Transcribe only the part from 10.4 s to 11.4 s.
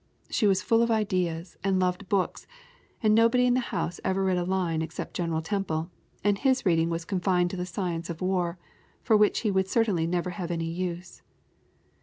any use.